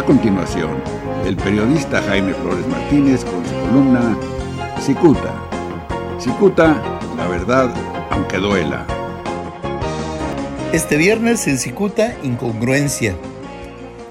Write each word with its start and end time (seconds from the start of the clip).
A 0.00 0.02
continuación, 0.02 0.82
el 1.26 1.36
periodista 1.36 2.00
Jaime 2.00 2.32
Flores 2.32 2.66
Martínez 2.68 3.22
con 3.22 3.44
su 3.44 3.52
columna 3.52 4.18
Cicuta. 4.80 5.46
Cicuta, 6.18 6.98
la 7.18 7.28
verdad, 7.28 7.74
aunque 8.08 8.38
duela. 8.38 8.86
Este 10.72 10.96
viernes 10.96 11.46
en 11.48 11.58
Cicuta, 11.58 12.16
incongruencia. 12.22 13.14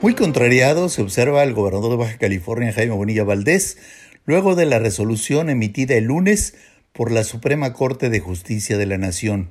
Muy 0.00 0.14
contrariado 0.14 0.88
se 0.88 1.02
observa 1.02 1.42
al 1.42 1.52
gobernador 1.52 1.90
de 1.90 1.96
Baja 1.98 2.16
California, 2.16 2.72
Jaime 2.72 2.94
Bonilla 2.94 3.24
Valdés, 3.24 3.76
luego 4.24 4.54
de 4.54 4.64
la 4.64 4.78
resolución 4.78 5.50
emitida 5.50 5.96
el 5.96 6.04
lunes 6.04 6.54
por 6.94 7.12
la 7.12 7.24
Suprema 7.24 7.74
Corte 7.74 8.08
de 8.08 8.20
Justicia 8.20 8.78
de 8.78 8.86
la 8.86 8.96
Nación. 8.96 9.50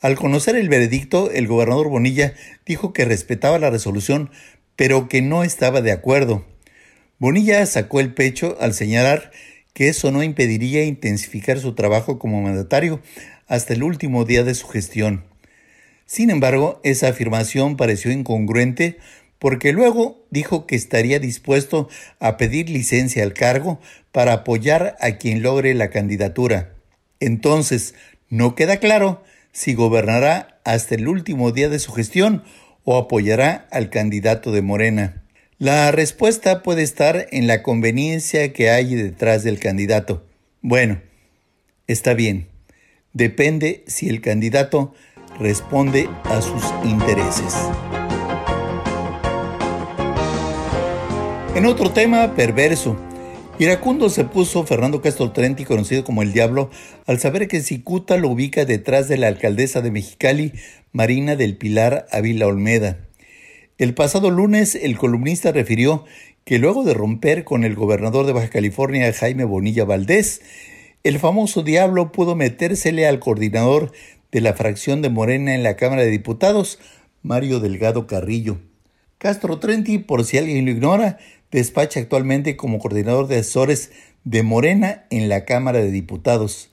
Al 0.00 0.14
conocer 0.14 0.54
el 0.54 0.68
veredicto, 0.68 1.32
el 1.32 1.48
gobernador 1.48 1.88
Bonilla 1.88 2.34
dijo 2.64 2.92
que 2.92 3.04
respetaba 3.04 3.58
la 3.58 3.70
resolución, 3.70 4.30
pero 4.76 5.08
que 5.08 5.22
no 5.22 5.44
estaba 5.44 5.80
de 5.80 5.92
acuerdo. 5.92 6.44
Bonilla 7.18 7.64
sacó 7.66 8.00
el 8.00 8.14
pecho 8.14 8.56
al 8.60 8.74
señalar 8.74 9.30
que 9.72 9.88
eso 9.88 10.10
no 10.10 10.22
impediría 10.22 10.84
intensificar 10.84 11.58
su 11.58 11.74
trabajo 11.74 12.18
como 12.18 12.42
mandatario 12.42 13.00
hasta 13.46 13.74
el 13.74 13.82
último 13.82 14.24
día 14.24 14.44
de 14.44 14.54
su 14.54 14.66
gestión. 14.68 15.24
Sin 16.06 16.30
embargo, 16.30 16.80
esa 16.84 17.08
afirmación 17.08 17.76
pareció 17.76 18.10
incongruente 18.10 18.98
porque 19.38 19.72
luego 19.72 20.24
dijo 20.30 20.66
que 20.66 20.76
estaría 20.76 21.18
dispuesto 21.18 21.88
a 22.20 22.36
pedir 22.36 22.68
licencia 22.68 23.22
al 23.22 23.32
cargo 23.32 23.80
para 24.12 24.32
apoyar 24.32 24.96
a 25.00 25.12
quien 25.12 25.42
logre 25.42 25.74
la 25.74 25.90
candidatura. 25.90 26.74
Entonces, 27.18 27.94
no 28.28 28.54
queda 28.54 28.76
claro 28.76 29.22
si 29.52 29.74
gobernará 29.74 30.60
hasta 30.64 30.94
el 30.94 31.08
último 31.08 31.50
día 31.50 31.68
de 31.68 31.78
su 31.78 31.92
gestión 31.92 32.44
o 32.84 32.96
apoyará 32.96 33.66
al 33.70 33.90
candidato 33.90 34.52
de 34.52 34.62
Morena. 34.62 35.22
La 35.58 35.92
respuesta 35.92 36.62
puede 36.62 36.82
estar 36.82 37.26
en 37.30 37.46
la 37.46 37.62
conveniencia 37.62 38.52
que 38.52 38.70
hay 38.70 38.94
detrás 38.94 39.44
del 39.44 39.60
candidato. 39.60 40.26
Bueno, 40.60 41.00
está 41.86 42.14
bien. 42.14 42.48
Depende 43.12 43.84
si 43.86 44.08
el 44.08 44.20
candidato 44.20 44.94
responde 45.38 46.08
a 46.24 46.40
sus 46.42 46.64
intereses. 46.84 47.54
En 51.54 51.66
otro 51.66 51.90
tema 51.90 52.34
perverso, 52.34 52.96
iracundo 53.62 54.10
se 54.10 54.24
puso 54.24 54.64
Fernando 54.64 55.00
Castro 55.00 55.30
Trenti, 55.30 55.64
conocido 55.64 56.02
como 56.02 56.22
el 56.22 56.32
Diablo, 56.32 56.70
al 57.06 57.20
saber 57.20 57.46
que 57.46 57.60
Cicuta 57.60 58.16
lo 58.16 58.28
ubica 58.28 58.64
detrás 58.64 59.06
de 59.06 59.18
la 59.18 59.28
alcaldesa 59.28 59.80
de 59.80 59.92
Mexicali, 59.92 60.52
Marina 60.90 61.36
del 61.36 61.56
Pilar 61.56 62.06
Ávila 62.10 62.48
Olmeda. 62.48 63.06
El 63.78 63.94
pasado 63.94 64.30
lunes, 64.30 64.74
el 64.74 64.98
columnista 64.98 65.52
refirió 65.52 66.04
que 66.44 66.58
luego 66.58 66.82
de 66.82 66.94
romper 66.94 67.44
con 67.44 67.62
el 67.62 67.76
gobernador 67.76 68.26
de 68.26 68.32
Baja 68.32 68.50
California, 68.50 69.12
Jaime 69.12 69.44
Bonilla 69.44 69.84
Valdés, 69.84 70.42
el 71.04 71.20
famoso 71.20 71.62
Diablo 71.62 72.10
pudo 72.10 72.34
metérsele 72.34 73.06
al 73.06 73.20
coordinador 73.20 73.92
de 74.32 74.40
la 74.40 74.54
fracción 74.54 75.02
de 75.02 75.10
Morena 75.10 75.54
en 75.54 75.62
la 75.62 75.76
Cámara 75.76 76.02
de 76.02 76.10
Diputados, 76.10 76.80
Mario 77.22 77.60
Delgado 77.60 78.08
Carrillo. 78.08 78.58
Castro 79.22 79.60
Trenti, 79.60 79.98
por 79.98 80.24
si 80.24 80.36
alguien 80.36 80.64
lo 80.64 80.72
ignora, 80.72 81.16
despacha 81.52 82.00
actualmente 82.00 82.56
como 82.56 82.80
coordinador 82.80 83.28
de 83.28 83.36
asesores 83.36 83.92
de 84.24 84.42
Morena 84.42 85.04
en 85.10 85.28
la 85.28 85.44
Cámara 85.44 85.78
de 85.78 85.92
Diputados. 85.92 86.72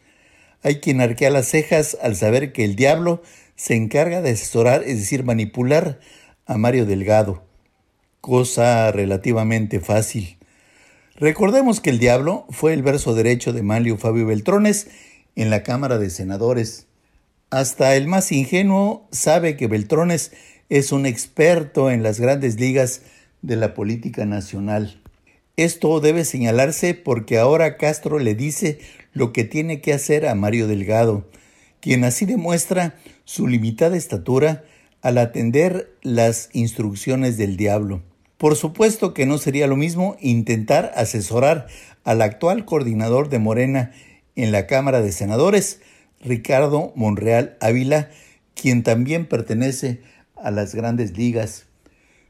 Hay 0.63 0.79
quien 0.79 0.99
arquea 0.99 1.29
las 1.29 1.47
cejas 1.47 1.95
al 2.01 2.15
saber 2.15 2.51
que 2.51 2.65
el 2.65 2.75
diablo 2.75 3.21
se 3.55 3.75
encarga 3.75 4.23
de 4.23 4.31
asesorar, 4.31 4.81
es 4.81 4.97
decir, 4.97 5.23
manipular 5.23 5.99
a 6.47 6.57
Mario 6.57 6.87
Delgado, 6.87 7.43
cosa 8.19 8.91
relativamente 8.91 9.79
fácil. 9.79 10.39
Recordemos 11.17 11.81
que 11.81 11.91
el 11.91 11.99
diablo 11.99 12.47
fue 12.49 12.73
el 12.73 12.81
verso 12.81 13.13
derecho 13.13 13.53
de 13.53 13.61
Manlio 13.61 13.95
Fabio 13.95 14.25
Beltrones 14.25 14.87
en 15.35 15.51
la 15.51 15.61
Cámara 15.61 15.99
de 15.99 16.09
Senadores. 16.09 16.87
Hasta 17.51 17.95
el 17.95 18.07
más 18.07 18.31
ingenuo 18.31 19.07
sabe 19.11 19.57
que 19.57 19.65
Beltrones 19.65 20.31
es 20.69 20.91
un 20.91 21.07
experto 21.07 21.89
en 21.89 22.03
las 22.03 22.19
grandes 22.19 22.59
ligas 22.59 23.01
de 23.41 23.55
la 23.55 23.73
política 23.73 24.25
nacional. 24.27 25.01
Esto 25.57 25.99
debe 25.99 26.25
señalarse 26.25 26.93
porque 26.93 27.39
ahora 27.39 27.77
Castro 27.77 28.19
le 28.19 28.35
dice 28.35 28.79
lo 29.13 29.33
que 29.33 29.45
tiene 29.45 29.81
que 29.81 29.93
hacer 29.93 30.27
a 30.27 30.35
Mario 30.35 30.67
Delgado, 30.67 31.27
quien 31.79 32.03
así 32.03 32.27
demuestra 32.27 32.95
su 33.25 33.47
limitada 33.47 33.97
estatura 33.97 34.63
al 35.01 35.17
atender 35.17 35.91
las 36.03 36.49
instrucciones 36.53 37.37
del 37.37 37.57
diablo. 37.57 38.03
Por 38.37 38.57
supuesto 38.57 39.15
que 39.15 39.25
no 39.25 39.39
sería 39.39 39.65
lo 39.65 39.75
mismo 39.75 40.17
intentar 40.21 40.91
asesorar 40.95 41.65
al 42.03 42.21
actual 42.21 42.63
coordinador 42.65 43.29
de 43.29 43.39
Morena 43.39 43.91
en 44.35 44.51
la 44.51 44.67
Cámara 44.67 45.01
de 45.01 45.11
Senadores, 45.11 45.81
Ricardo 46.21 46.91
Monreal 46.95 47.57
Ávila, 47.61 48.09
quien 48.55 48.83
también 48.83 49.25
pertenece 49.25 50.01
a 50.35 50.51
las 50.51 50.75
grandes 50.75 51.17
ligas 51.17 51.67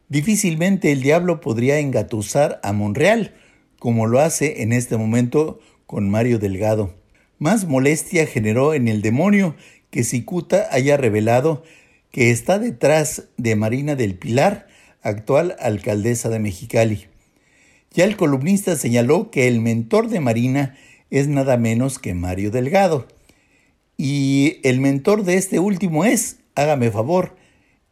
Difícilmente 0.10 0.92
el 0.92 1.04
diablo 1.04 1.40
podría 1.40 1.78
engatusar 1.78 2.60
a 2.64 2.74
Monreal, 2.74 3.36
como 3.78 4.08
lo 4.08 4.20
hace 4.20 4.64
en 4.64 4.74
este 4.74 4.98
momento 4.98 5.60
con 5.86 6.10
Mario 6.10 6.40
Delgado. 6.40 6.96
Más 7.38 7.68
molestia 7.68 8.26
generó 8.26 8.74
en 8.74 8.88
el 8.88 9.04
demonio 9.04 9.56
que 9.92 10.04
Cicuta 10.04 10.68
haya 10.72 10.98
revelado 10.98 11.64
que 12.12 12.32
está 12.32 12.58
detrás 12.58 13.26
de 13.38 13.56
Marina 13.56 13.96
del 13.96 14.16
Pilar, 14.16 14.68
actual 15.04 15.56
alcaldesa 15.60 16.30
de 16.30 16.40
Mexicali. 16.40 17.06
Ya 17.94 18.06
el 18.06 18.18
columnista 18.18 18.76
señaló 18.76 19.30
que 19.30 19.48
el 19.48 19.62
mentor 19.62 20.10
de 20.10 20.22
Marina 20.22 20.76
es 21.12 21.28
nada 21.28 21.56
menos 21.56 22.00
que 22.00 22.16
Mario 22.16 22.50
Delgado. 22.50 23.08
Y 24.02 24.62
el 24.64 24.80
mentor 24.80 25.26
de 25.26 25.36
este 25.36 25.60
último 25.60 26.06
es, 26.06 26.38
hágame 26.56 26.90
favor, 26.90 27.36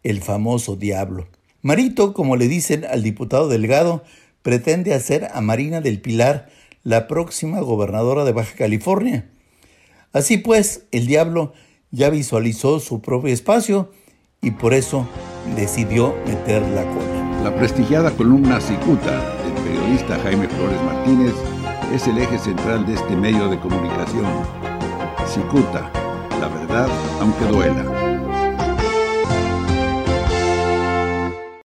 el 0.04 0.22
famoso 0.22 0.78
diablo. 0.78 1.28
Marito, 1.62 2.14
como 2.14 2.38
le 2.38 2.48
dicen 2.48 2.86
al 2.86 3.04
diputado 3.04 3.50
Delgado, 3.50 4.06
pretende 4.42 4.94
hacer 4.94 5.28
a 5.34 5.42
Marina 5.42 5.82
del 5.82 6.00
Pilar 6.00 6.48
la 6.84 7.08
próxima 7.08 7.60
gobernadora 7.60 8.24
de 8.24 8.32
Baja 8.32 8.56
California. 8.56 9.30
Así 10.14 10.38
pues, 10.38 10.86
el 10.92 11.08
diablo 11.08 11.52
ya 11.92 12.10
visualizó 12.10 12.80
su 12.80 13.02
propio 13.02 13.34
espacio 13.34 13.92
y 14.42 14.52
por 14.52 14.74
eso 14.74 15.10
decidió 15.58 16.16
meter 16.26 16.62
la 16.62 16.86
cola. 16.86 17.42
La 17.44 17.54
prestigiada 17.54 18.12
columna 18.12 18.62
Cicuta 18.62 19.36
del 19.44 19.54
periodista 19.62 20.18
Jaime 20.20 20.48
Flores 20.48 20.82
Martínez 20.84 21.34
es 21.94 22.08
el 22.08 22.18
eje 22.18 22.40
central 22.40 22.86
de 22.86 22.94
este 22.94 23.14
medio 23.14 23.50
de 23.50 23.60
comunicación. 23.60 24.67
La 26.40 26.48
verdad 26.48 26.88
aunque 27.22 27.46
duela. 27.46 28.27